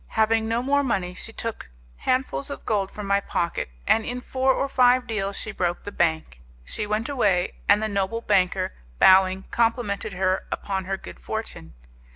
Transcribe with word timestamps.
Having 0.17 0.47
no 0.47 0.63
more 0.63 0.81
money, 0.81 1.13
she 1.13 1.31
took 1.31 1.69
handfuls 1.97 2.49
of 2.49 2.65
gold 2.65 2.89
from 2.89 3.05
my 3.05 3.19
pocket, 3.19 3.69
and 3.85 4.03
in 4.03 4.19
four 4.19 4.51
or 4.51 4.67
five 4.67 5.05
deals 5.05 5.37
she 5.37 5.51
broke 5.51 5.83
the 5.83 5.91
bank. 5.91 6.41
She 6.65 6.87
went 6.87 7.07
away, 7.07 7.57
and 7.69 7.83
the 7.83 7.87
noble 7.87 8.21
banker, 8.21 8.73
bowing, 8.97 9.43
complimented 9.51 10.13
her 10.13 10.47
upon 10.51 10.85
her 10.85 10.97
good 10.97 11.19
fortune. 11.19 11.75